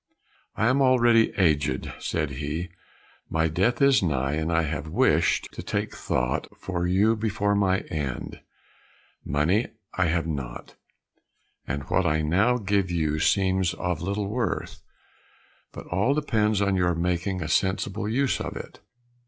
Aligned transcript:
"I 0.55 0.65
am 0.67 0.81
already 0.81 1.31
aged," 1.37 1.91
said 1.99 2.31
he, 2.31 2.69
"my 3.29 3.47
death 3.47 3.83
is 3.83 4.01
nigh, 4.01 4.31
and 4.33 4.51
I 4.51 4.63
have 4.63 4.87
wished 4.87 5.49
to 5.51 5.61
take 5.61 5.95
thought 5.95 6.47
for 6.57 6.87
you 6.87 7.15
before 7.15 7.53
my 7.53 7.81
end; 7.81 8.41
money 9.23 9.67
I 9.93 10.05
have 10.07 10.25
not, 10.25 10.73
and 11.67 11.83
what 11.83 12.07
I 12.07 12.23
now 12.23 12.57
give 12.57 12.89
you 12.89 13.19
seems 13.19 13.75
of 13.75 14.01
little 14.01 14.27
worth, 14.27 14.81
but 15.71 15.85
all 15.85 16.15
depends 16.15 16.61
on 16.63 16.75
your 16.75 16.95
making 16.95 17.43
a 17.43 17.47
sensible 17.47 18.09
use 18.09 18.41
of 18.41 18.57
it. 18.57 18.79